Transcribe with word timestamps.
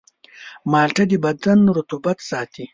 مالټه 0.71 1.03
د 1.09 1.13
بدن 1.25 1.59
رطوبت 1.77 2.17
ساتي. 2.29 2.65